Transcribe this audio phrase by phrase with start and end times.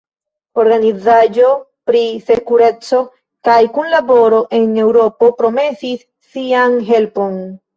[0.61, 1.49] Organizaĵo
[1.89, 3.01] pri Sekureco
[3.49, 7.39] kaj Kunlaboro en Eŭropo promesis sian helpon.